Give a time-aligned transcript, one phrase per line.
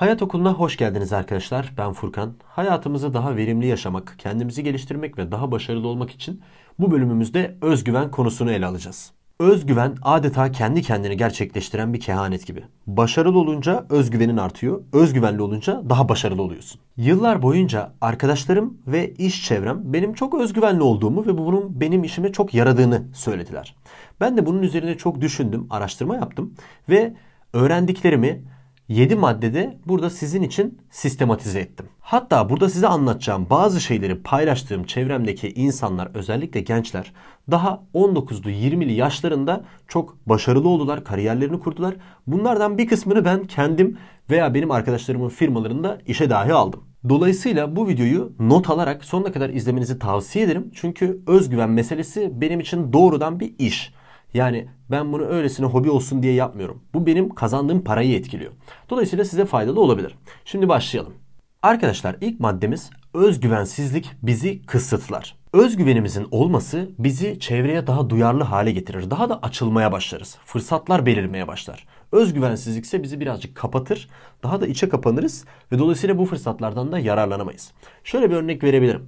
[0.00, 1.72] Hayat Okulu'na hoş geldiniz arkadaşlar.
[1.78, 2.34] Ben Furkan.
[2.44, 6.40] Hayatımızı daha verimli yaşamak, kendimizi geliştirmek ve daha başarılı olmak için
[6.78, 9.12] bu bölümümüzde özgüven konusunu ele alacağız.
[9.40, 12.64] Özgüven adeta kendi kendini gerçekleştiren bir kehanet gibi.
[12.86, 16.80] Başarılı olunca özgüvenin artıyor, özgüvenli olunca daha başarılı oluyorsun.
[16.96, 22.54] Yıllar boyunca arkadaşlarım ve iş çevrem benim çok özgüvenli olduğumu ve bunun benim işime çok
[22.54, 23.76] yaradığını söylediler.
[24.20, 26.54] Ben de bunun üzerine çok düşündüm, araştırma yaptım
[26.88, 27.14] ve
[27.52, 28.42] öğrendiklerimi
[28.90, 31.86] 7 maddede burada sizin için sistematize ettim.
[32.00, 37.12] Hatta burada size anlatacağım bazı şeyleri paylaştığım çevremdeki insanlar özellikle gençler
[37.50, 41.94] daha 19'lu 20'li yaşlarında çok başarılı oldular, kariyerlerini kurdular.
[42.26, 43.98] Bunlardan bir kısmını ben kendim
[44.30, 46.84] veya benim arkadaşlarımın firmalarında işe dahi aldım.
[47.08, 50.70] Dolayısıyla bu videoyu not alarak sonuna kadar izlemenizi tavsiye ederim.
[50.74, 53.92] Çünkü özgüven meselesi benim için doğrudan bir iş.
[54.34, 56.82] Yani ben bunu öylesine hobi olsun diye yapmıyorum.
[56.94, 58.52] Bu benim kazandığım parayı etkiliyor.
[58.90, 60.14] Dolayısıyla size faydalı olabilir.
[60.44, 61.14] Şimdi başlayalım.
[61.62, 65.36] Arkadaşlar ilk maddemiz özgüvensizlik bizi kısıtlar.
[65.52, 69.10] Özgüvenimizin olması bizi çevreye daha duyarlı hale getirir.
[69.10, 70.38] Daha da açılmaya başlarız.
[70.44, 71.86] Fırsatlar belirmeye başlar.
[72.12, 74.08] Özgüvensizlik ise bizi birazcık kapatır.
[74.42, 77.72] Daha da içe kapanırız ve dolayısıyla bu fırsatlardan da yararlanamayız.
[78.04, 79.06] Şöyle bir örnek verebilirim.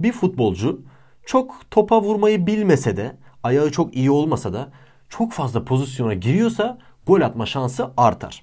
[0.00, 0.82] Bir futbolcu
[1.26, 4.68] çok topa vurmayı bilmese de ayağı çok iyi olmasa da
[5.08, 8.42] çok fazla pozisyona giriyorsa gol atma şansı artar.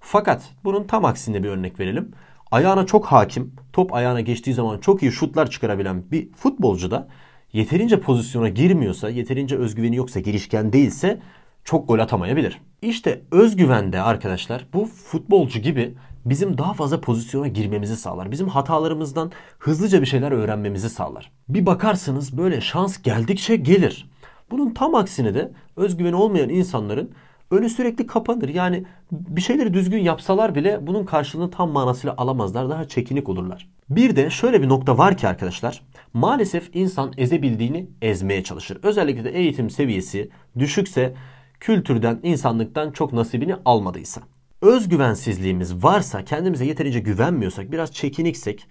[0.00, 2.12] Fakat bunun tam aksine bir örnek verelim.
[2.50, 7.08] Ayağına çok hakim, top ayağına geçtiği zaman çok iyi şutlar çıkarabilen bir futbolcu da
[7.52, 11.20] yeterince pozisyona girmiyorsa, yeterince özgüveni yoksa, girişken değilse
[11.64, 12.60] çok gol atamayabilir.
[12.82, 15.94] İşte özgüvende arkadaşlar bu futbolcu gibi
[16.24, 18.30] bizim daha fazla pozisyona girmemizi sağlar.
[18.30, 21.32] Bizim hatalarımızdan hızlıca bir şeyler öğrenmemizi sağlar.
[21.48, 24.10] Bir bakarsınız böyle şans geldikçe gelir.
[24.50, 27.10] Bunun tam aksine de özgüveni olmayan insanların
[27.50, 28.48] önü sürekli kapanır.
[28.48, 32.70] Yani bir şeyleri düzgün yapsalar bile bunun karşılığını tam manasıyla alamazlar.
[32.70, 33.68] Daha çekinik olurlar.
[33.90, 35.82] Bir de şöyle bir nokta var ki arkadaşlar.
[36.12, 38.78] Maalesef insan ezebildiğini ezmeye çalışır.
[38.82, 41.14] Özellikle de eğitim seviyesi düşükse
[41.60, 44.20] kültürden, insanlıktan çok nasibini almadıysa.
[44.62, 48.66] Özgüvensizliğimiz varsa, kendimize yeterince güvenmiyorsak, biraz çekiniksek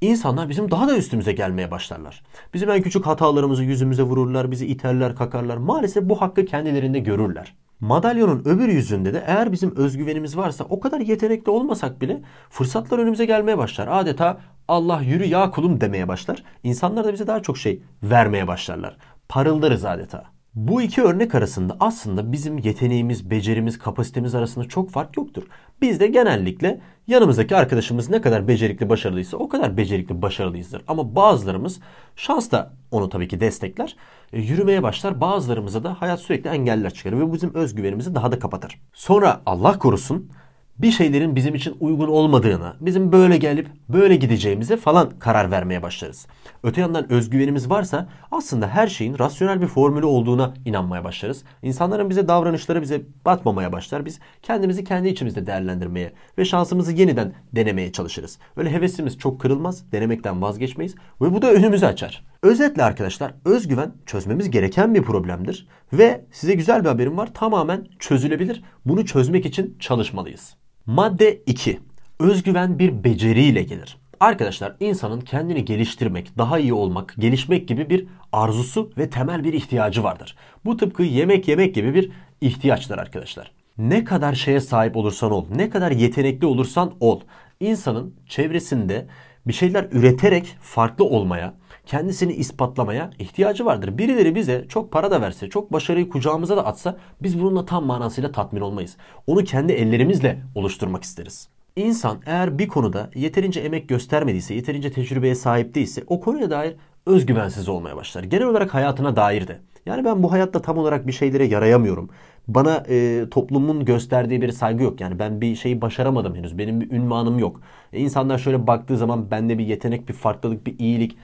[0.00, 2.22] insanlar bizim daha da üstümüze gelmeye başlarlar.
[2.54, 5.56] Bizim en küçük hatalarımızı yüzümüze vururlar, bizi iterler, kakarlar.
[5.56, 7.54] Maalesef bu hakkı kendilerinde görürler.
[7.80, 13.24] Madalyonun öbür yüzünde de eğer bizim özgüvenimiz varsa o kadar yetenekli olmasak bile fırsatlar önümüze
[13.24, 13.88] gelmeye başlar.
[13.90, 16.42] Adeta Allah yürü ya kulum demeye başlar.
[16.62, 18.96] İnsanlar da bize daha çok şey vermeye başlarlar.
[19.28, 20.24] Parıldarız adeta.
[20.54, 25.42] Bu iki örnek arasında aslında bizim yeteneğimiz, becerimiz, kapasitemiz arasında çok fark yoktur.
[25.80, 30.82] Biz de genellikle yanımızdaki arkadaşımız ne kadar becerikli, başarılıysa o kadar becerikli, başarılıyızdır.
[30.88, 31.80] Ama bazılarımız
[32.16, 33.96] şans da onu tabii ki destekler.
[34.32, 35.20] E, yürümeye başlar.
[35.20, 38.80] Bazılarımıza da hayat sürekli engeller çıkarır ve bizim özgüvenimizi daha da kapatır.
[38.92, 40.30] Sonra Allah korusun
[40.78, 46.26] bir şeylerin bizim için uygun olmadığını, bizim böyle gelip böyle gideceğimize falan karar vermeye başlarız.
[46.62, 51.44] Öte yandan özgüvenimiz varsa aslında her şeyin rasyonel bir formülü olduğuna inanmaya başlarız.
[51.62, 54.04] İnsanların bize davranışları bize batmamaya başlar.
[54.04, 58.38] Biz kendimizi kendi içimizde değerlendirmeye ve şansımızı yeniden denemeye çalışırız.
[58.56, 62.24] Böyle hevesimiz çok kırılmaz, denemekten vazgeçmeyiz ve bu da önümüzü açar.
[62.42, 68.62] Özetle arkadaşlar özgüven çözmemiz gereken bir problemdir ve size güzel bir haberim var tamamen çözülebilir.
[68.84, 70.56] Bunu çözmek için çalışmalıyız.
[70.86, 71.80] Madde 2.
[72.20, 73.96] Özgüven bir beceriyle gelir.
[74.20, 80.02] Arkadaşlar insanın kendini geliştirmek, daha iyi olmak, gelişmek gibi bir arzusu ve temel bir ihtiyacı
[80.02, 80.36] vardır.
[80.64, 82.10] Bu tıpkı yemek yemek gibi bir
[82.40, 83.52] ihtiyaçtır arkadaşlar.
[83.78, 87.20] Ne kadar şeye sahip olursan ol, ne kadar yetenekli olursan ol,
[87.60, 89.06] insanın çevresinde
[89.46, 91.54] bir şeyler üreterek farklı olmaya,
[91.86, 93.98] kendisini ispatlamaya ihtiyacı vardır.
[93.98, 98.32] Birileri bize çok para da verse, çok başarıyı kucağımıza da atsa biz bununla tam manasıyla
[98.32, 98.96] tatmin olmayız.
[99.26, 101.48] Onu kendi ellerimizle oluşturmak isteriz.
[101.76, 106.74] İnsan eğer bir konuda yeterince emek göstermediyse, yeterince tecrübeye sahip değilse o konuya dair
[107.06, 108.22] özgüvensiz olmaya başlar.
[108.22, 109.60] Genel olarak hayatına dair de.
[109.86, 112.10] Yani ben bu hayatta tam olarak bir şeylere yarayamıyorum.
[112.48, 115.00] Bana e, toplumun gösterdiği bir saygı yok.
[115.00, 116.58] Yani ben bir şeyi başaramadım henüz.
[116.58, 117.60] Benim bir ünvanım yok.
[117.92, 121.16] E, insanlar şöyle baktığı zaman bende bir yetenek, bir farklılık, bir iyilik,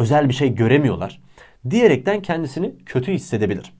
[0.00, 1.20] özel bir şey göremiyorlar.
[1.70, 3.72] Diyerekten kendisini kötü hissedebilir.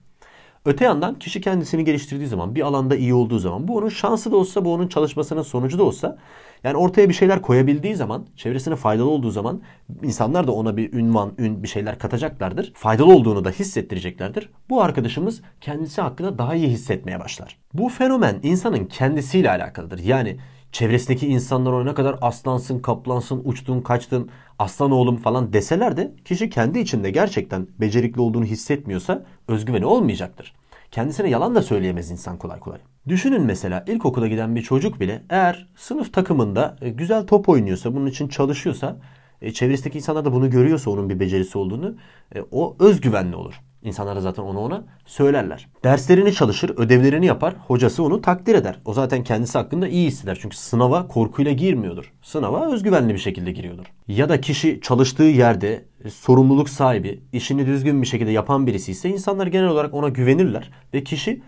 [0.65, 4.35] Öte yandan kişi kendisini geliştirdiği zaman, bir alanda iyi olduğu zaman, bu onun şansı da
[4.35, 6.17] olsa, bu onun çalışmasının sonucu da olsa,
[6.63, 9.61] yani ortaya bir şeyler koyabildiği zaman, çevresine faydalı olduğu zaman
[10.03, 12.71] insanlar da ona bir ünvan, ün bir şeyler katacaklardır.
[12.75, 14.49] Faydalı olduğunu da hissettireceklerdir.
[14.69, 17.57] Bu arkadaşımız kendisi hakkında daha iyi hissetmeye başlar.
[17.73, 19.99] Bu fenomen insanın kendisiyle alakalıdır.
[19.99, 20.37] Yani
[20.71, 24.29] çevresindeki insanlar ona ne kadar aslansın, kaplansın, uçtun, kaçtın,
[24.59, 30.53] aslan oğlum falan deseler de kişi kendi içinde gerçekten becerikli olduğunu hissetmiyorsa özgüveni olmayacaktır.
[30.91, 32.79] Kendisine yalan da söyleyemez insan kolay kolay.
[33.07, 38.07] Düşünün mesela ilkokula giden bir çocuk bile eğer sınıf takımında e, güzel top oynuyorsa, bunun
[38.07, 38.97] için çalışıyorsa,
[39.41, 41.95] e, çevresindeki insanlar da bunu görüyorsa onun bir becerisi olduğunu,
[42.35, 43.61] e, o özgüvenli olur.
[43.83, 45.67] İnsanlar zaten onu ona söylerler.
[45.83, 48.79] Derslerini çalışır, ödevlerini yapar, hocası onu takdir eder.
[48.85, 50.37] O zaten kendisi hakkında iyi hisseder.
[50.41, 52.13] Çünkü sınava korkuyla girmiyordur.
[52.21, 53.85] Sınava özgüvenli bir şekilde giriyordur.
[54.07, 59.47] Ya da kişi çalıştığı yerde sorumluluk sahibi, işini düzgün bir şekilde yapan birisi ise insanlar
[59.47, 61.41] genel olarak ona güvenirler ve kişi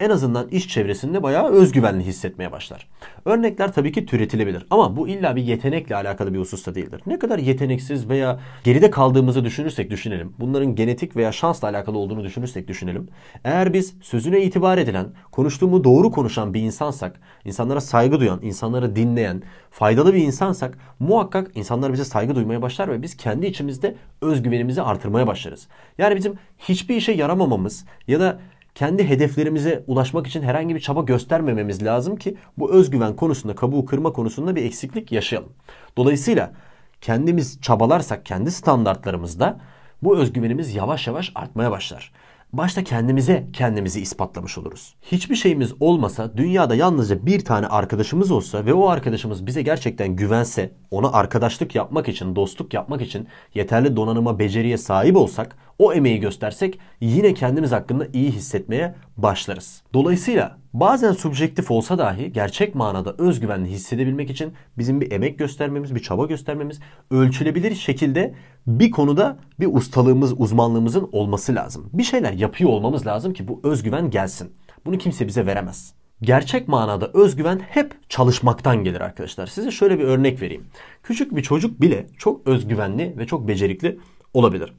[0.00, 2.88] en azından iş çevresinde bayağı özgüvenli hissetmeye başlar.
[3.24, 7.00] Örnekler tabii ki türetilebilir ama bu illa bir yetenekle alakalı bir hususta değildir.
[7.06, 10.32] Ne kadar yeteneksiz veya geride kaldığımızı düşünürsek düşünelim.
[10.38, 13.08] Bunların genetik veya şansla alakalı olduğunu düşünürsek düşünelim.
[13.44, 19.42] Eğer biz sözüne itibar edilen, konuştuğumu doğru konuşan bir insansak, insanlara saygı duyan, insanları dinleyen,
[19.70, 25.26] faydalı bir insansak muhakkak insanlar bize saygı duymaya başlar ve biz kendi içimizde özgüvenimizi artırmaya
[25.26, 25.68] başlarız.
[25.98, 28.38] Yani bizim hiçbir işe yaramamamız ya da
[28.76, 34.12] kendi hedeflerimize ulaşmak için herhangi bir çaba göstermememiz lazım ki bu özgüven konusunda, kabuğu kırma
[34.12, 35.52] konusunda bir eksiklik yaşayalım.
[35.96, 36.52] Dolayısıyla
[37.00, 39.60] kendimiz çabalarsak kendi standartlarımızda
[40.02, 42.12] bu özgüvenimiz yavaş yavaş artmaya başlar
[42.52, 44.94] başta kendimize kendimizi ispatlamış oluruz.
[45.02, 50.72] Hiçbir şeyimiz olmasa dünyada yalnızca bir tane arkadaşımız olsa ve o arkadaşımız bize gerçekten güvense,
[50.90, 56.78] ona arkadaşlık yapmak için, dostluk yapmak için yeterli donanıma, beceriye sahip olsak, o emeği göstersek
[57.00, 59.82] yine kendimiz hakkında iyi hissetmeye başlarız.
[59.94, 66.02] Dolayısıyla bazen subjektif olsa dahi gerçek manada özgüvenli hissedebilmek için bizim bir emek göstermemiz, bir
[66.02, 66.80] çaba göstermemiz,
[67.10, 68.34] ölçülebilir şekilde
[68.66, 71.90] bir konuda bir ustalığımız, uzmanlığımızın olması lazım.
[71.92, 74.52] Bir şeyler yapıyor olmamız lazım ki bu özgüven gelsin.
[74.86, 75.94] Bunu kimse bize veremez.
[76.22, 79.46] Gerçek manada özgüven hep çalışmaktan gelir arkadaşlar.
[79.46, 80.66] Size şöyle bir örnek vereyim.
[81.02, 83.98] Küçük bir çocuk bile çok özgüvenli ve çok becerikli
[84.34, 84.72] olabilir.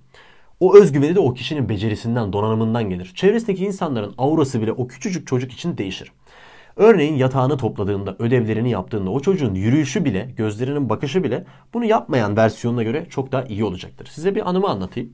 [0.59, 3.11] O özgüveni de o kişinin becerisinden, donanımından gelir.
[3.15, 6.11] Çevresindeki insanların aurası bile o küçücük çocuk için değişir.
[6.75, 12.83] Örneğin yatağını topladığında, ödevlerini yaptığında o çocuğun yürüyüşü bile, gözlerinin bakışı bile bunu yapmayan versiyonuna
[12.83, 14.07] göre çok daha iyi olacaktır.
[14.11, 15.13] Size bir anımı anlatayım.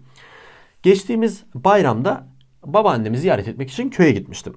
[0.83, 2.27] Geçtiğimiz bayramda
[2.65, 4.53] babaannemi ziyaret etmek için köye gitmiştim.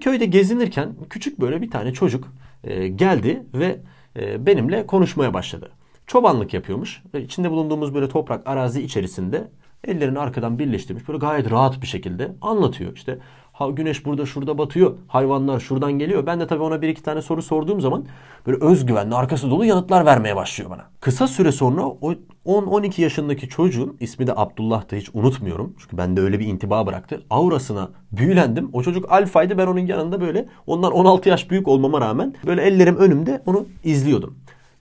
[0.00, 2.28] Köyde gezinirken küçük böyle bir tane çocuk
[2.64, 3.80] e, geldi ve
[4.16, 5.70] e, benimle konuşmaya başladı.
[6.06, 9.48] Çobanlık yapıyormuş içinde bulunduğumuz böyle toprak arazi içerisinde
[9.88, 12.96] ellerini arkadan birleştirmiş böyle gayet rahat bir şekilde anlatıyor.
[12.96, 13.18] İşte
[13.54, 14.96] Ha, güneş burada şurada batıyor.
[15.08, 16.26] Hayvanlar şuradan geliyor.
[16.26, 18.06] Ben de tabii ona bir iki tane soru sorduğum zaman
[18.46, 20.84] böyle özgüvenli arkası dolu yanıtlar vermeye başlıyor bana.
[21.00, 22.14] Kısa süre sonra o
[22.46, 25.74] 10-12 yaşındaki çocuğun ismi de Abdullah da hiç unutmuyorum.
[25.78, 27.22] Çünkü bende öyle bir intiba bıraktı.
[27.30, 28.70] Aurasına büyülendim.
[28.72, 32.96] O çocuk alfaydı ben onun yanında böyle ondan 16 yaş büyük olmama rağmen böyle ellerim
[32.96, 34.36] önümde onu izliyordum.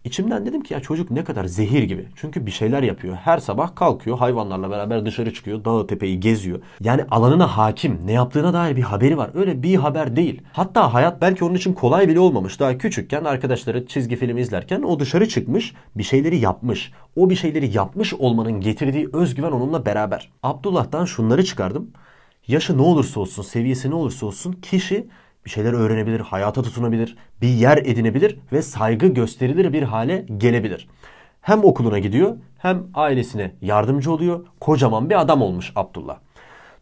[0.05, 2.07] İçimden dedim ki ya çocuk ne kadar zehir gibi.
[2.15, 3.15] Çünkü bir şeyler yapıyor.
[3.15, 5.65] Her sabah kalkıyor hayvanlarla beraber dışarı çıkıyor.
[5.65, 6.59] Dağı tepeyi geziyor.
[6.81, 7.99] Yani alanına hakim.
[8.05, 9.29] Ne yaptığına dair bir haberi var.
[9.33, 10.41] Öyle bir haber değil.
[10.53, 12.59] Hatta hayat belki onun için kolay bile olmamış.
[12.59, 15.73] Daha küçükken arkadaşları çizgi film izlerken o dışarı çıkmış.
[15.95, 16.91] Bir şeyleri yapmış.
[17.15, 20.31] O bir şeyleri yapmış olmanın getirdiği özgüven onunla beraber.
[20.43, 21.91] Abdullah'tan şunları çıkardım.
[22.47, 25.07] Yaşı ne olursa olsun, seviyesi ne olursa olsun kişi
[25.45, 30.87] bir şeyler öğrenebilir, hayata tutunabilir, bir yer edinebilir ve saygı gösterilir bir hale gelebilir.
[31.41, 34.45] Hem okuluna gidiyor hem ailesine yardımcı oluyor.
[34.59, 36.17] Kocaman bir adam olmuş Abdullah.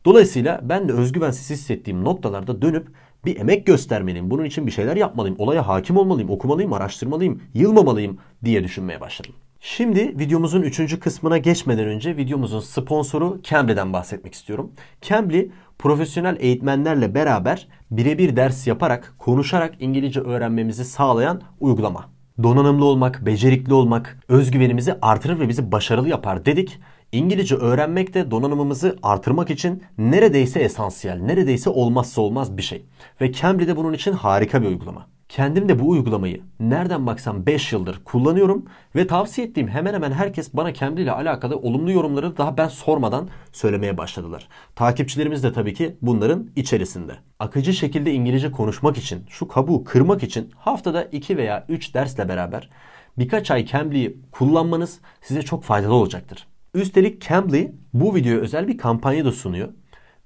[0.06, 2.88] Dolayısıyla ben de özgüvensiz hissettiğim noktalarda dönüp
[3.25, 4.31] bir emek göstermeliyim.
[4.31, 5.40] Bunun için bir şeyler yapmalıyım.
[5.40, 9.33] Olaya hakim olmalıyım, okumalıyım, araştırmalıyım, yılmamalıyım diye düşünmeye başladım.
[9.59, 14.71] Şimdi videomuzun üçüncü kısmına geçmeden önce videomuzun sponsoru Cambly'den bahsetmek istiyorum.
[15.02, 22.09] Cambly profesyonel eğitmenlerle beraber birebir ders yaparak, konuşarak İngilizce öğrenmemizi sağlayan uygulama.
[22.44, 26.80] Donanımlı olmak, becerikli olmak özgüvenimizi artırır ve bizi başarılı yapar dedik.
[27.11, 32.85] İngilizce öğrenmek de donanımımızı artırmak için neredeyse esansiyel, neredeyse olmazsa olmaz bir şey.
[33.21, 35.07] Ve Cambly de bunun için harika bir uygulama.
[35.31, 40.54] Kendim de bu uygulamayı nereden baksam 5 yıldır kullanıyorum ve tavsiye ettiğim hemen hemen herkes
[40.54, 44.47] bana Cambly ile alakalı olumlu yorumları daha ben sormadan söylemeye başladılar.
[44.76, 47.16] Takipçilerimiz de tabii ki bunların içerisinde.
[47.40, 52.69] Akıcı şekilde İngilizce konuşmak için, şu kabuğu kırmak için haftada 2 veya 3 dersle beraber
[53.18, 56.47] birkaç ay Cambly'yi kullanmanız size çok faydalı olacaktır.
[56.73, 59.69] Üstelik Cambly bu videoya özel bir kampanya da sunuyor.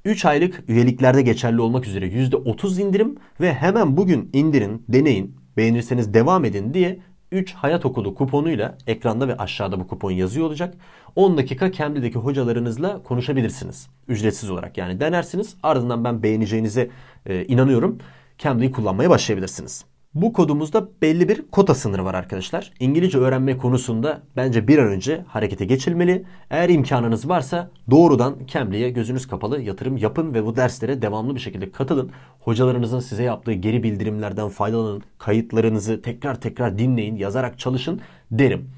[0.06, 6.46] 3 aylık üyeliklerde geçerli olmak üzere %30 indirim ve hemen bugün indirin, deneyin, beğenirseniz devam
[6.46, 7.00] edin diye
[7.32, 10.74] 3 Hayat Okulu kuponuyla ekranda ve aşağıda bu kupon yazıyor olacak.
[11.16, 13.88] 10 dakika Cambly'deki hocalarınızla konuşabilirsiniz.
[14.08, 15.56] Ücretsiz olarak yani denersiniz.
[15.64, 16.90] Ardından ben beğeneceğinize
[17.26, 17.98] e, inanıyorum.
[18.38, 19.86] Cambly'yi kullanmaya başlayabilirsiniz.
[20.16, 22.72] Bu kodumuzda belli bir kota sınırı var arkadaşlar.
[22.80, 26.26] İngilizce öğrenme konusunda bence bir an önce harekete geçilmeli.
[26.50, 31.72] Eğer imkanınız varsa doğrudan Cambly'e gözünüz kapalı yatırım yapın ve bu derslere devamlı bir şekilde
[31.72, 32.12] katılın.
[32.40, 35.04] Hocalarınızın size yaptığı geri bildirimlerden faydalanın.
[35.18, 38.70] Kayıtlarınızı tekrar tekrar dinleyin, yazarak çalışın derim.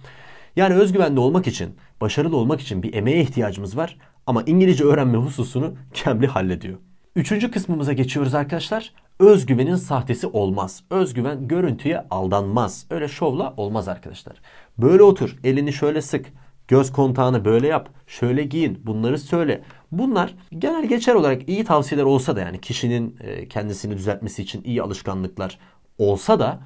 [0.55, 3.97] Yani özgüvenli olmak için, başarılı olmak için bir emeğe ihtiyacımız var.
[4.27, 6.77] Ama İngilizce öğrenme hususunu Cambly hallediyor.
[7.17, 8.93] Üçüncü kısmımıza geçiyoruz arkadaşlar.
[9.19, 10.83] Özgüvenin sahtesi olmaz.
[10.89, 12.85] Özgüven görüntüye aldanmaz.
[12.89, 14.35] Öyle şovla olmaz arkadaşlar.
[14.77, 16.25] Böyle otur, elini şöyle sık,
[16.67, 19.63] göz kontağını böyle yap, şöyle giyin, bunları söyle.
[19.91, 24.81] Bunlar genel geçer olarak iyi tavsiyeler olsa da yani kişinin e, kendisini düzeltmesi için iyi
[24.81, 25.59] alışkanlıklar
[25.97, 26.59] olsa da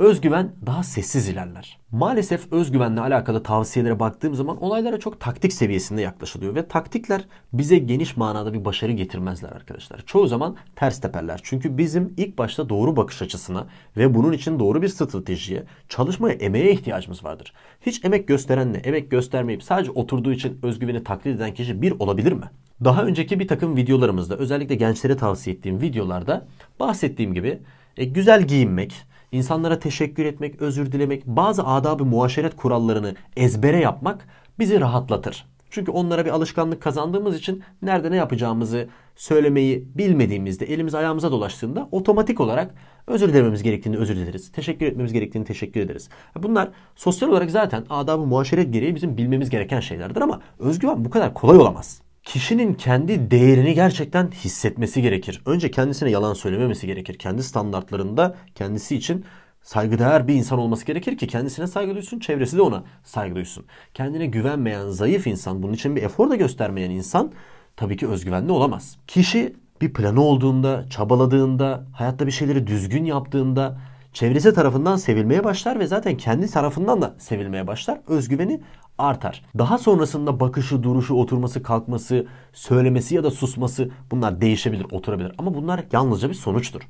[0.00, 1.78] özgüven daha sessiz ilerler.
[1.90, 8.16] Maalesef özgüvenle alakalı tavsiyelere baktığım zaman olaylara çok taktik seviyesinde yaklaşılıyor ve taktikler bize geniş
[8.16, 10.02] manada bir başarı getirmezler arkadaşlar.
[10.06, 11.40] Çoğu zaman ters teperler.
[11.42, 13.66] Çünkü bizim ilk başta doğru bakış açısına
[13.96, 17.52] ve bunun için doğru bir stratejiye, çalışmaya, emeğe ihtiyacımız vardır.
[17.80, 22.44] Hiç emek gösterenle emek göstermeyip sadece oturduğu için özgüveni taklit eden kişi bir olabilir mi?
[22.84, 26.46] Daha önceki bir takım videolarımızda özellikle gençlere tavsiye ettiğim videolarda
[26.80, 27.58] bahsettiğim gibi
[27.96, 34.80] e, güzel giyinmek, insanlara teşekkür etmek, özür dilemek, bazı adab-ı muaşeret kurallarını ezbere yapmak bizi
[34.80, 35.46] rahatlatır.
[35.70, 42.40] Çünkü onlara bir alışkanlık kazandığımız için nerede ne yapacağımızı söylemeyi bilmediğimizde elimiz ayağımıza dolaştığında otomatik
[42.40, 42.74] olarak
[43.06, 44.52] özür dilememiz gerektiğini özür dileriz.
[44.52, 46.08] Teşekkür etmemiz gerektiğini teşekkür ederiz.
[46.38, 51.34] Bunlar sosyal olarak zaten adab-ı muaşeret gereği bizim bilmemiz gereken şeylerdir ama özgüven bu kadar
[51.34, 55.42] kolay olamaz kişinin kendi değerini gerçekten hissetmesi gerekir.
[55.46, 57.18] Önce kendisine yalan söylememesi gerekir.
[57.18, 59.24] Kendi standartlarında kendisi için
[59.62, 63.64] saygıdeğer bir insan olması gerekir ki kendisine saygı duysun, çevresi de ona saygı duysun.
[63.94, 67.32] Kendine güvenmeyen, zayıf insan, bunun için bir efor da göstermeyen insan
[67.76, 68.96] tabii ki özgüvenli olamaz.
[69.06, 73.80] Kişi bir planı olduğunda, çabaladığında, hayatta bir şeyleri düzgün yaptığında
[74.12, 78.00] çevresi tarafından sevilmeye başlar ve zaten kendi tarafından da sevilmeye başlar.
[78.08, 78.60] Özgüveni
[78.98, 79.42] artar.
[79.58, 85.32] Daha sonrasında bakışı, duruşu, oturması, kalkması, söylemesi ya da susması bunlar değişebilir, oturabilir.
[85.38, 86.82] Ama bunlar yalnızca bir sonuçtur.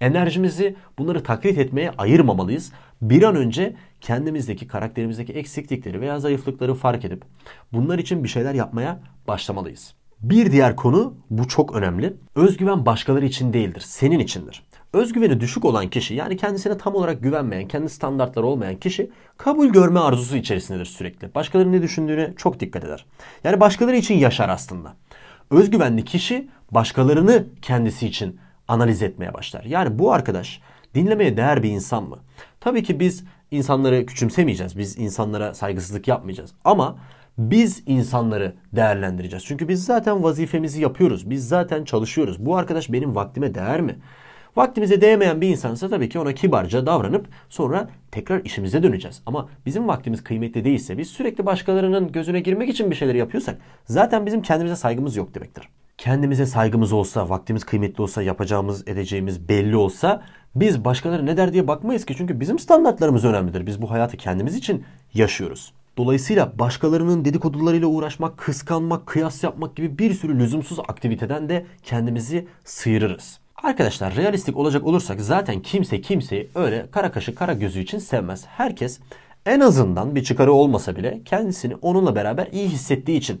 [0.00, 2.72] Enerjimizi bunları taklit etmeye ayırmamalıyız.
[3.02, 7.24] Bir an önce kendimizdeki, karakterimizdeki eksiklikleri veya zayıflıkları fark edip
[7.72, 9.94] bunlar için bir şeyler yapmaya başlamalıyız.
[10.20, 12.16] Bir diğer konu bu çok önemli.
[12.34, 14.62] Özgüven başkaları için değildir, senin içindir.
[14.92, 20.00] Özgüveni düşük olan kişi yani kendisine tam olarak güvenmeyen, kendi standartları olmayan kişi kabul görme
[20.00, 21.34] arzusu içerisindedir sürekli.
[21.34, 23.06] Başkalarının ne düşündüğüne çok dikkat eder.
[23.44, 24.96] Yani başkaları için yaşar aslında.
[25.50, 29.64] Özgüvenli kişi başkalarını kendisi için analiz etmeye başlar.
[29.64, 30.60] Yani bu arkadaş
[30.94, 32.18] dinlemeye değer bir insan mı?
[32.60, 34.78] Tabii ki biz insanları küçümsemeyeceğiz.
[34.78, 36.50] Biz insanlara saygısızlık yapmayacağız.
[36.64, 36.98] Ama
[37.38, 39.44] biz insanları değerlendireceğiz.
[39.44, 41.30] Çünkü biz zaten vazifemizi yapıyoruz.
[41.30, 42.46] Biz zaten çalışıyoruz.
[42.46, 43.98] Bu arkadaş benim vaktime değer mi?
[44.56, 49.22] Vaktimize değmeyen bir insansa tabii ki ona kibarca davranıp sonra tekrar işimize döneceğiz.
[49.26, 54.26] Ama bizim vaktimiz kıymetli değilse biz sürekli başkalarının gözüne girmek için bir şeyler yapıyorsak zaten
[54.26, 55.68] bizim kendimize saygımız yok demektir.
[55.98, 60.22] Kendimize saygımız olsa, vaktimiz kıymetli olsa, yapacağımız, edeceğimiz belli olsa
[60.54, 62.14] biz başkaları ne der diye bakmayız ki.
[62.16, 63.66] Çünkü bizim standartlarımız önemlidir.
[63.66, 65.72] Biz bu hayatı kendimiz için yaşıyoruz.
[65.96, 73.38] Dolayısıyla başkalarının dedikodularıyla uğraşmak, kıskanmak, kıyas yapmak gibi bir sürü lüzumsuz aktiviteden de kendimizi sıyırırız.
[73.62, 78.44] Arkadaşlar realistik olacak olursak zaten kimse kimseyi öyle kara kaşı kara gözü için sevmez.
[78.46, 79.00] Herkes
[79.46, 83.40] en azından bir çıkarı olmasa bile kendisini onunla beraber iyi hissettiği için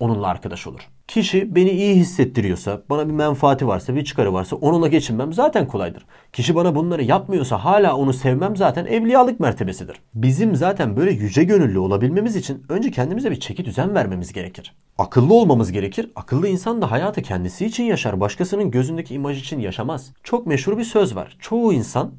[0.00, 0.80] onunla arkadaş olur.
[1.08, 6.06] Kişi beni iyi hissettiriyorsa, bana bir menfaati varsa, bir çıkarı varsa onunla geçinmem zaten kolaydır.
[6.32, 9.96] Kişi bana bunları yapmıyorsa hala onu sevmem zaten evliyalık mertebesidir.
[10.14, 14.74] Bizim zaten böyle yüce gönüllü olabilmemiz için önce kendimize bir çeki düzen vermemiz gerekir.
[14.98, 16.10] Akıllı olmamız gerekir.
[16.16, 18.20] Akıllı insan da hayatı kendisi için yaşar.
[18.20, 20.12] Başkasının gözündeki imaj için yaşamaz.
[20.22, 21.36] Çok meşhur bir söz var.
[21.40, 22.12] Çoğu insan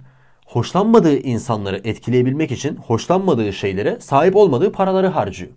[0.45, 5.51] hoşlanmadığı insanları etkileyebilmek için hoşlanmadığı şeylere sahip olmadığı paraları harcıyor.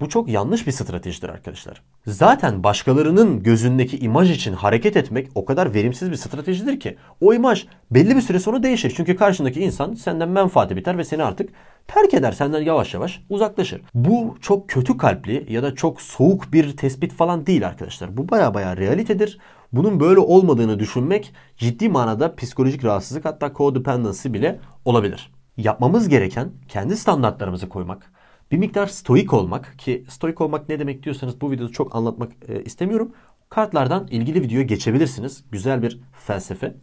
[0.00, 1.82] Bu çok yanlış bir stratejidir arkadaşlar.
[2.06, 7.66] Zaten başkalarının gözündeki imaj için hareket etmek o kadar verimsiz bir stratejidir ki o imaj
[7.90, 8.92] belli bir süre sonra değişir.
[8.96, 11.50] Çünkü karşındaki insan senden menfaati biter ve seni artık
[11.88, 12.32] terk eder.
[12.32, 13.82] Senden yavaş yavaş uzaklaşır.
[13.94, 18.16] Bu çok kötü kalpli ya da çok soğuk bir tespit falan değil arkadaşlar.
[18.16, 19.38] Bu baya baya realitedir.
[19.72, 25.32] Bunun böyle olmadığını düşünmek ciddi manada psikolojik rahatsızlık hatta codependency bile olabilir.
[25.56, 28.12] Yapmamız gereken kendi standartlarımızı koymak,
[28.50, 32.62] bir miktar stoik olmak ki stoik olmak ne demek diyorsanız bu videoda çok anlatmak e,
[32.62, 33.12] istemiyorum.
[33.48, 35.44] Kartlardan ilgili videoya geçebilirsiniz.
[35.50, 36.74] Güzel bir felsefe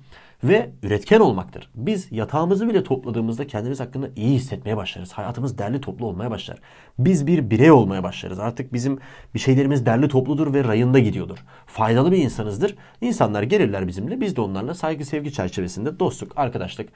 [0.43, 1.69] ve üretken olmaktır.
[1.75, 5.11] Biz yatağımızı bile topladığımızda kendimiz hakkında iyi hissetmeye başlarız.
[5.11, 6.59] Hayatımız derli toplu olmaya başlar.
[6.99, 8.39] Biz bir birey olmaya başlarız.
[8.39, 8.99] Artık bizim
[9.33, 11.37] bir şeylerimiz derli topludur ve rayında gidiyordur.
[11.65, 12.75] Faydalı bir insanızdır.
[13.01, 14.21] İnsanlar gelirler bizimle.
[14.21, 16.89] Biz de onlarla saygı sevgi çerçevesinde dostluk, arkadaşlık,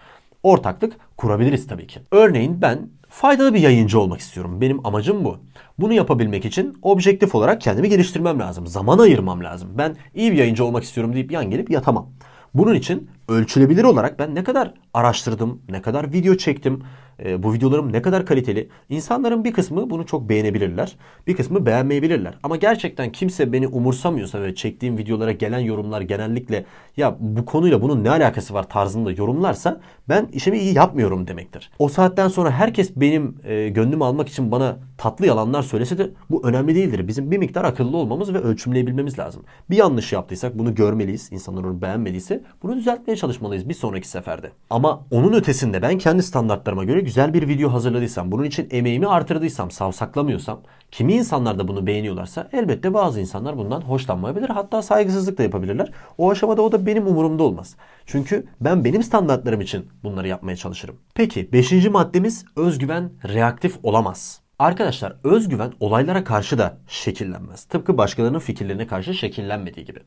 [0.46, 2.00] ortaklık kurabiliriz tabii ki.
[2.12, 4.62] Örneğin ben faydalı bir yayıncı olmak istiyorum.
[4.62, 5.38] Benim amacım bu.
[5.80, 8.68] Bunu yapabilmek için objektif olarak kendimi geliştirmem lazım.
[8.68, 9.70] Zaman ayırmam lazım.
[9.78, 12.10] Ben iyi bir yayıncı olmak istiyorum deyip yan gelip yatamam.
[12.54, 16.84] Bunun için ölçülebilir olarak ben ne kadar araştırdım, ne kadar video çektim,
[17.24, 18.70] e, bu videolarım ne kadar kaliteli.
[18.90, 20.96] İnsanların bir kısmı bunu çok beğenebilirler.
[21.28, 22.38] Bir kısmı beğenmeyebilirler.
[22.44, 26.66] Ama gerçekten kimse beni umursamıyorsa ve çektiğim videolara gelen yorumlar genellikle
[26.98, 31.72] ya bu konuyla bunun ne alakası var tarzında yorumlarsa ben işimi iyi yapmıyorum demektir.
[31.80, 36.48] O saatten sonra herkes benim e, gönlümü almak için bana tatlı yalanlar söylese de bu
[36.48, 37.08] önemli değildir.
[37.08, 39.44] Bizim bir miktar akıllı olmamız ve ölçümleyebilmemiz lazım.
[39.70, 41.32] Bir yanlış yaptıysak bunu görmeliyiz.
[41.32, 44.52] İnsanlar onu beğenmediyse bunu düzeltmeye çalışmalıyız bir sonraki seferde.
[44.70, 49.72] Ama onun ötesinde ben kendi standartlarıma göre güzel bir video hazırladıysam, bunun için emeğimi artırdıysam,
[49.72, 50.62] savsaklamıyorsam,
[50.92, 54.50] kimi insanlar da bunu beğeniyorlarsa elbette bazı insanlar bundan hoşlanmayabilir.
[54.50, 55.92] Hatta saygısızlık da yapabilirler.
[56.18, 57.76] O aşamada o da benim umurumda olmaz.
[58.06, 60.96] Çünkü ben benim standartlarım için bunları yapmaya çalışırım.
[61.16, 61.90] Peki 5.
[61.90, 64.42] maddemiz özgüven reaktif olamaz.
[64.60, 67.64] Arkadaşlar özgüven olaylara karşı da şekillenmez.
[67.64, 70.00] Tıpkı başkalarının fikirlerine karşı şekillenmediği gibi.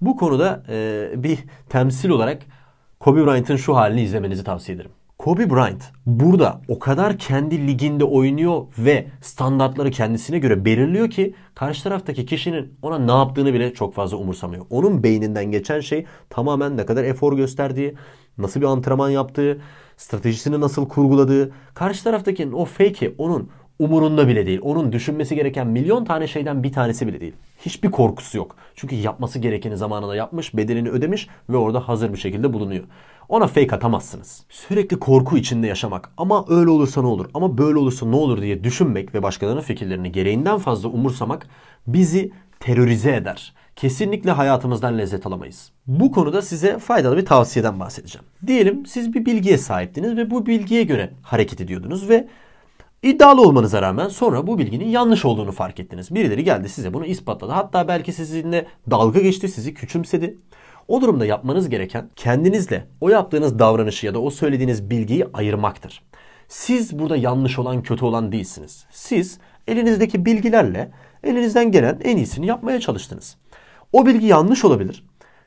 [0.00, 2.42] Bu konuda e, bir temsil olarak
[3.02, 4.90] Kobe Bryant'ın şu halini izlemenizi tavsiye ederim.
[5.18, 11.82] Kobe Bryant burada o kadar kendi liginde oynuyor ve standartları kendisine göre belirliyor ki karşı
[11.82, 14.66] taraftaki kişinin ona ne yaptığını bile çok fazla umursamıyor.
[14.70, 17.94] Onun beyninden geçen şey tamamen ne kadar efor gösterdiği,
[18.38, 19.60] nasıl bir antrenman yaptığı,
[19.96, 23.50] stratejisini nasıl kurguladığı, karşı taraftakinin o fake'i onun
[23.82, 24.60] umurunda bile değil.
[24.62, 27.32] Onun düşünmesi gereken milyon tane şeyden bir tanesi bile değil.
[27.60, 28.56] Hiçbir korkusu yok.
[28.76, 32.84] Çünkü yapması gerekeni zamanında yapmış, bedelini ödemiş ve orada hazır bir şekilde bulunuyor.
[33.28, 34.44] Ona fake atamazsınız.
[34.48, 38.64] Sürekli korku içinde yaşamak ama öyle olursa ne olur ama böyle olursa ne olur diye
[38.64, 41.46] düşünmek ve başkalarının fikirlerini gereğinden fazla umursamak
[41.86, 43.52] bizi terörize eder.
[43.76, 45.72] Kesinlikle hayatımızdan lezzet alamayız.
[45.86, 48.24] Bu konuda size faydalı bir tavsiyeden bahsedeceğim.
[48.46, 52.28] Diyelim siz bir bilgiye sahiptiniz ve bu bilgiye göre hareket ediyordunuz ve
[53.02, 56.14] İddialı olmanıza rağmen sonra bu bilginin yanlış olduğunu fark ettiniz.
[56.14, 57.52] Birileri geldi size bunu ispatladı.
[57.52, 60.38] Hatta belki sizinle dalga geçti, sizi küçümsedi.
[60.88, 66.02] O durumda yapmanız gereken kendinizle o yaptığınız davranışı ya da o söylediğiniz bilgiyi ayırmaktır.
[66.48, 68.86] Siz burada yanlış olan, kötü olan değilsiniz.
[68.90, 70.90] Siz elinizdeki bilgilerle
[71.24, 73.36] elinizden gelen en iyisini yapmaya çalıştınız.
[73.92, 75.04] O bilgi yanlış olabilir.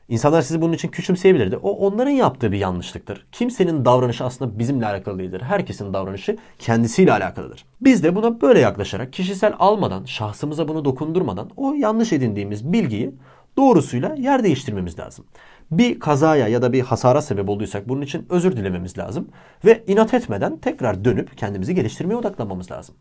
[0.08, 1.56] İnsanlar sizi bunun için küçümseyebilirdi.
[1.56, 3.26] O onların yaptığı bir yanlışlıktır.
[3.32, 5.40] Kimsenin davranışı aslında bizimle alakalı değildir.
[5.40, 7.64] Herkesin davranışı kendisiyle alakalıdır.
[7.80, 13.14] Biz de buna böyle yaklaşarak kişisel almadan, şahsımıza bunu dokundurmadan o yanlış edindiğimiz bilgiyi
[13.56, 15.24] doğrusuyla yer değiştirmemiz lazım.
[15.70, 19.28] Bir kazaya ya da bir hasara sebep olduysak bunun için özür dilememiz lazım.
[19.64, 22.94] Ve inat etmeden tekrar dönüp kendimizi geliştirmeye odaklanmamız lazım.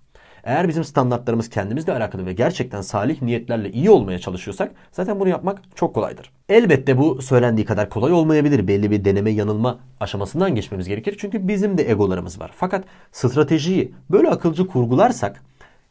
[0.45, 5.61] Eğer bizim standartlarımız kendimizle alakalı ve gerçekten salih niyetlerle iyi olmaya çalışıyorsak zaten bunu yapmak
[5.75, 6.31] çok kolaydır.
[6.49, 8.67] Elbette bu söylendiği kadar kolay olmayabilir.
[8.67, 11.15] Belli bir deneme yanılma aşamasından geçmemiz gerekir.
[11.19, 12.51] Çünkü bizim de egolarımız var.
[12.55, 15.43] Fakat stratejiyi böyle akılcı kurgularsak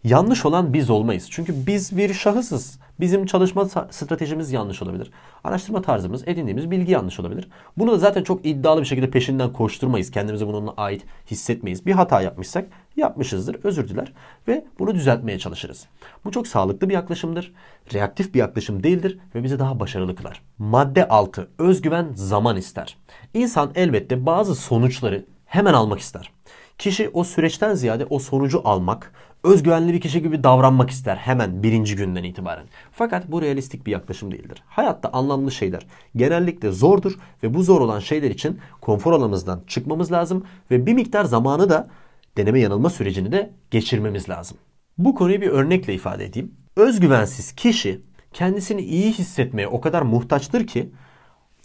[0.05, 1.29] yanlış olan biz olmayız.
[1.31, 2.79] Çünkü biz bir şahısız.
[3.01, 5.11] Bizim çalışma stratejimiz yanlış olabilir.
[5.45, 7.49] Araştırma tarzımız, edindiğimiz bilgi yanlış olabilir.
[7.79, 10.11] Bunu da zaten çok iddialı bir şekilde peşinden koşturmayız.
[10.11, 11.87] Kendimizi bununla ait hissetmeyiz.
[11.87, 12.65] Bir hata yapmışsak
[12.97, 14.13] yapmışızdır, özür diler
[14.49, 15.87] ve bunu düzeltmeye çalışırız.
[16.25, 17.53] Bu çok sağlıklı bir yaklaşımdır.
[17.95, 20.43] Reaktif bir yaklaşım değildir ve bizi daha başarılı kılar.
[20.59, 21.49] Madde 6.
[21.59, 22.97] Özgüven zaman ister.
[23.35, 26.31] İnsan elbette bazı sonuçları hemen almak ister.
[26.79, 29.13] Kişi o süreçten ziyade o sonucu almak,
[29.45, 32.65] özgüvenli bir kişi gibi davranmak ister hemen birinci günden itibaren.
[32.93, 34.63] Fakat bu realistik bir yaklaşım değildir.
[34.67, 40.45] Hayatta anlamlı şeyler genellikle zordur ve bu zor olan şeyler için konfor alanımızdan çıkmamız lazım
[40.71, 41.89] ve bir miktar zamanı da
[42.37, 44.59] deneme yanılma sürecini de geçirmemiz lazım.
[44.99, 46.55] Bu konuyu bir örnekle ifade edeyim.
[46.77, 48.01] Özgüvensiz kişi
[48.33, 50.93] kendisini iyi hissetmeye o kadar muhtaçtır ki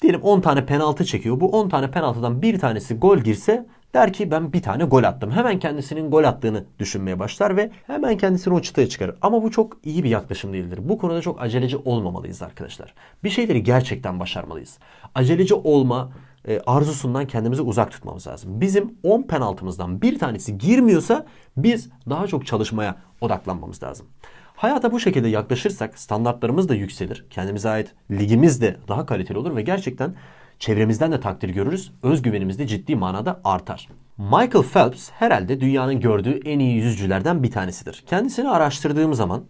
[0.01, 1.39] diyelim 10 tane penaltı çekiyor.
[1.39, 5.31] Bu 10 tane penaltıdan bir tanesi gol girse Der ki ben bir tane gol attım.
[5.31, 9.15] Hemen kendisinin gol attığını düşünmeye başlar ve hemen kendisini o çıtaya çıkarır.
[9.21, 10.79] Ama bu çok iyi bir yaklaşım değildir.
[10.81, 12.93] Bu konuda çok aceleci olmamalıyız arkadaşlar.
[13.23, 14.79] Bir şeyleri gerçekten başarmalıyız.
[15.15, 16.11] Aceleci olma
[16.47, 18.61] e, arzusundan kendimizi uzak tutmamız lazım.
[18.61, 21.25] Bizim 10 penaltımızdan bir tanesi girmiyorsa
[21.57, 24.07] biz daha çok çalışmaya odaklanmamız lazım.
[24.55, 27.25] Hayata bu şekilde yaklaşırsak standartlarımız da yükselir.
[27.29, 30.15] Kendimize ait ligimiz de daha kaliteli olur ve gerçekten
[30.59, 31.91] çevremizden de takdir görürüz.
[32.03, 33.87] Özgüvenimiz de ciddi manada artar.
[34.17, 38.03] Michael Phelps herhalde dünyanın gördüğü en iyi yüzücülerden bir tanesidir.
[38.07, 39.43] Kendisini araştırdığım zaman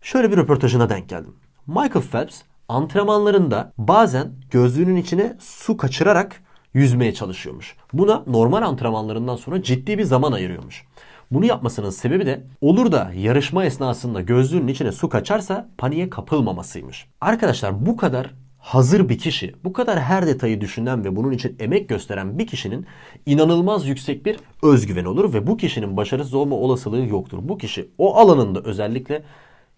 [0.00, 1.34] şöyle bir röportajına denk geldim.
[1.66, 6.42] Michael Phelps antrenmanlarında bazen gözlüğünün içine su kaçırarak
[6.74, 7.76] yüzmeye çalışıyormuş.
[7.92, 10.84] Buna normal antrenmanlarından sonra ciddi bir zaman ayırıyormuş.
[11.30, 17.06] Bunu yapmasının sebebi de olur da yarışma esnasında gözlüğünün içine su kaçarsa paniğe kapılmamasıymış.
[17.20, 18.34] Arkadaşlar bu kadar
[18.66, 22.86] hazır bir kişi, bu kadar her detayı düşünen ve bunun için emek gösteren bir kişinin
[23.26, 27.38] inanılmaz yüksek bir özgüven olur ve bu kişinin başarısız olma olasılığı yoktur.
[27.42, 29.22] Bu kişi o alanında özellikle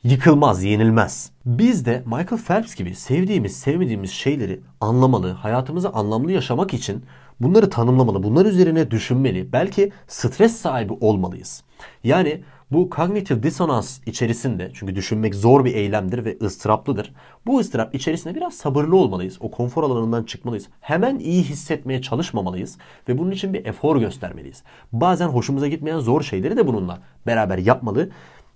[0.05, 1.31] yıkılmaz, yenilmez.
[1.47, 7.05] Biz de Michael Phelps gibi sevdiğimiz, sevmediğimiz şeyleri anlamalı, hayatımızı anlamlı yaşamak için
[7.41, 9.53] bunları tanımlamalı, bunlar üzerine düşünmeli.
[9.53, 11.63] Belki stres sahibi olmalıyız.
[12.05, 17.13] Yani bu kognitif disonans içerisinde çünkü düşünmek zor bir eylemdir ve ıstıraplıdır.
[17.47, 19.37] Bu ıstırap içerisinde biraz sabırlı olmalıyız.
[19.41, 20.69] O konfor alanından çıkmalıyız.
[20.81, 22.79] Hemen iyi hissetmeye çalışmamalıyız
[23.09, 24.63] ve bunun için bir efor göstermeliyiz.
[24.93, 28.11] Bazen hoşumuza gitmeyen zor şeyleri de bununla beraber yapmalı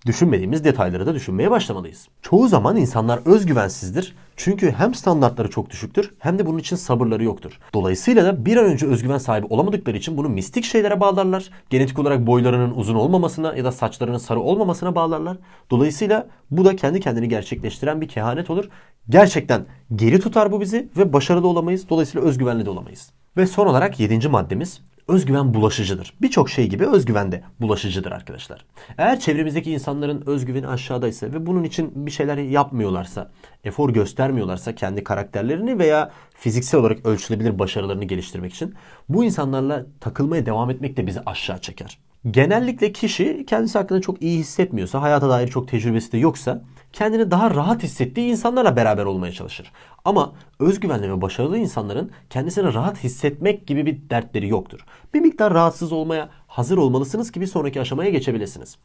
[0.06, 2.08] düşünmediğimiz detayları da düşünmeye başlamalıyız.
[2.22, 4.14] Çoğu zaman insanlar özgüvensizdir.
[4.36, 7.58] Çünkü hem standartları çok düşüktür hem de bunun için sabırları yoktur.
[7.74, 11.50] Dolayısıyla da bir an önce özgüven sahibi olamadıkları için bunu mistik şeylere bağlarlar.
[11.70, 15.36] Genetik olarak boylarının uzun olmamasına ya da saçlarının sarı olmamasına bağlarlar.
[15.70, 18.68] Dolayısıyla bu da kendi kendini gerçekleştiren bir kehanet olur.
[19.08, 21.88] Gerçekten geri tutar bu bizi ve başarılı olamayız.
[21.88, 23.10] Dolayısıyla özgüvenli de olamayız.
[23.36, 26.14] Ve son olarak yedinci maddemiz özgüven bulaşıcıdır.
[26.22, 28.64] Birçok şey gibi özgüven de bulaşıcıdır arkadaşlar.
[28.98, 33.30] Eğer çevremizdeki insanların özgüveni aşağıdaysa ve bunun için bir şeyler yapmıyorlarsa,
[33.64, 38.74] efor göstermiyorlarsa kendi karakterlerini veya fiziksel olarak ölçülebilir başarılarını geliştirmek için
[39.08, 41.98] bu insanlarla takılmaya devam etmek de bizi aşağı çeker.
[42.30, 46.62] Genellikle kişi kendisi hakkında çok iyi hissetmiyorsa, hayata dair çok tecrübesi de yoksa
[46.92, 49.72] kendini daha rahat hissettiği insanlarla beraber olmaya çalışır.
[50.04, 54.84] Ama özgüvenli ve başarılı insanların kendisini rahat hissetmek gibi bir dertleri yoktur.
[55.14, 58.78] Bir miktar rahatsız olmaya hazır olmalısınız ki bir sonraki aşamaya geçebilirsiniz.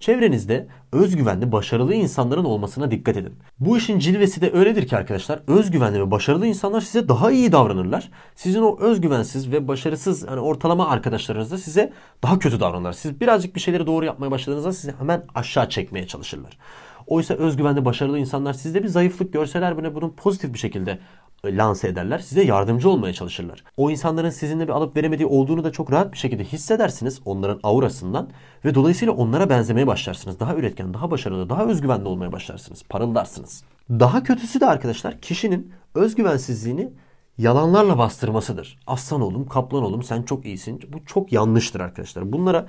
[0.00, 3.34] Çevrenizde özgüvenli, başarılı insanların olmasına dikkat edin.
[3.60, 5.40] Bu işin cilvesi de öyledir ki arkadaşlar.
[5.46, 8.10] Özgüvenli ve başarılı insanlar size daha iyi davranırlar.
[8.34, 12.92] Sizin o özgüvensiz ve başarısız hani ortalama arkadaşlarınız da size daha kötü davranırlar.
[12.92, 16.58] Siz birazcık bir şeyleri doğru yapmaya başladığınızda sizi hemen aşağı çekmeye çalışırlar.
[17.06, 20.98] Oysa özgüvenli, başarılı insanlar sizde bir zayıflık görseler bile bunu pozitif bir şekilde
[21.44, 22.18] e, lanse ederler.
[22.18, 23.64] Size yardımcı olmaya çalışırlar.
[23.76, 28.28] O insanların sizinle bir alıp veremediği olduğunu da çok rahat bir şekilde hissedersiniz onların aurasından
[28.64, 30.40] ve dolayısıyla onlara benzemeye başlarsınız.
[30.40, 32.82] Daha üretken, daha başarılı, daha özgüvenli olmaya başlarsınız.
[32.88, 33.64] Parıldarsınız.
[33.90, 36.92] Daha kötüsü de arkadaşlar kişinin özgüvensizliğini
[37.38, 38.78] yalanlarla bastırmasıdır.
[38.86, 40.80] Aslan oğlum, kaplan oğlum sen çok iyisin.
[40.92, 42.32] Bu çok yanlıştır arkadaşlar.
[42.32, 42.66] Bunlara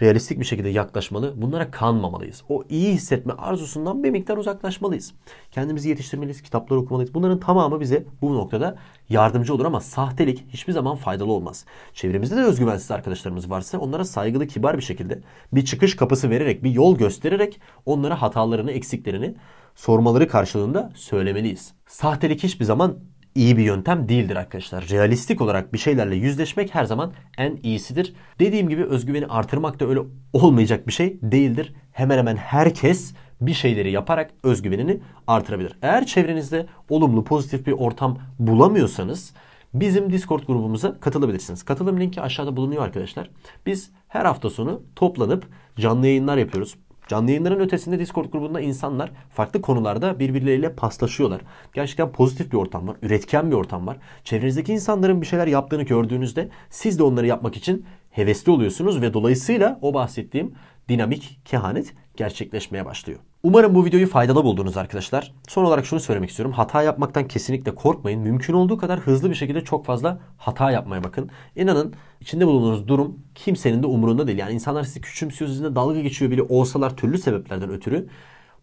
[0.00, 1.34] realistik bir şekilde yaklaşmalı.
[1.36, 2.42] Bunlara kanmamalıyız.
[2.48, 5.14] O iyi hissetme arzusundan bir miktar uzaklaşmalıyız.
[5.50, 7.14] Kendimizi yetiştirmeliyiz, kitaplar okumalıyız.
[7.14, 8.76] Bunların tamamı bize bu noktada
[9.08, 11.64] yardımcı olur ama sahtelik hiçbir zaman faydalı olmaz.
[11.94, 15.20] Çevremizde de özgüvensiz arkadaşlarımız varsa onlara saygılı, kibar bir şekilde
[15.52, 19.34] bir çıkış kapısı vererek, bir yol göstererek onlara hatalarını, eksiklerini
[19.74, 21.74] sormaları karşılığında söylemeliyiz.
[21.86, 22.98] Sahtelik hiçbir zaman
[23.34, 24.88] iyi bir yöntem değildir arkadaşlar.
[24.88, 28.14] Realistik olarak bir şeylerle yüzleşmek her zaman en iyisidir.
[28.38, 30.00] Dediğim gibi özgüveni artırmak da öyle
[30.32, 31.74] olmayacak bir şey değildir.
[31.92, 35.78] Hemen hemen herkes bir şeyleri yaparak özgüvenini artırabilir.
[35.82, 39.34] Eğer çevrenizde olumlu, pozitif bir ortam bulamıyorsanız
[39.74, 41.62] bizim Discord grubumuza katılabilirsiniz.
[41.62, 43.30] Katılım linki aşağıda bulunuyor arkadaşlar.
[43.66, 46.74] Biz her hafta sonu toplanıp canlı yayınlar yapıyoruz.
[47.08, 51.40] Canlı yayınların ötesinde Discord grubunda insanlar farklı konularda birbirleriyle paslaşıyorlar.
[51.72, 53.96] Gerçekten pozitif bir ortam var, üretken bir ortam var.
[54.24, 59.78] Çevrenizdeki insanların bir şeyler yaptığını gördüğünüzde siz de onları yapmak için hevesli oluyorsunuz ve dolayısıyla
[59.82, 60.54] o bahsettiğim
[60.88, 63.18] dinamik kehanet gerçekleşmeye başlıyor.
[63.42, 65.32] Umarım bu videoyu faydalı buldunuz arkadaşlar.
[65.48, 66.52] Son olarak şunu söylemek istiyorum.
[66.52, 68.20] Hata yapmaktan kesinlikle korkmayın.
[68.20, 71.30] Mümkün olduğu kadar hızlı bir şekilde çok fazla hata yapmaya bakın.
[71.56, 74.38] İnanın içinde bulunduğunuz durum kimsenin de umurunda değil.
[74.38, 78.08] Yani insanlar sizi küçümsüyor, sizinle dalga geçiyor bile olsalar türlü sebeplerden ötürü.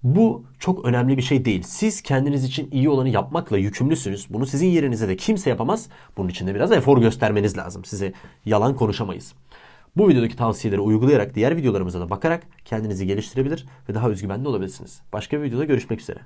[0.03, 1.63] Bu çok önemli bir şey değil.
[1.65, 4.27] Siz kendiniz için iyi olanı yapmakla yükümlüsünüz.
[4.29, 5.89] Bunu sizin yerinize de kimse yapamaz.
[6.17, 7.85] Bunun için de biraz efor göstermeniz lazım.
[7.85, 8.13] Size
[8.45, 9.33] yalan konuşamayız.
[9.97, 15.01] Bu videodaki tavsiyeleri uygulayarak diğer videolarımıza da bakarak kendinizi geliştirebilir ve daha özgüvenli olabilirsiniz.
[15.13, 16.19] Başka bir videoda görüşmek üzere.